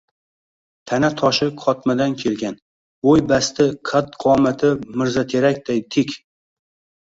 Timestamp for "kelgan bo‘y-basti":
2.21-3.67